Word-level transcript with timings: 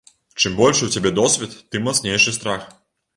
Чым 0.39 0.53
большы 0.59 0.81
ў 0.85 0.95
цябе 0.95 1.11
досвед, 1.19 1.53
тым 1.75 1.85
мацнейшы 1.89 2.33
страх. 2.39 2.65